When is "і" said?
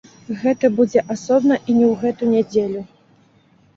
1.69-1.77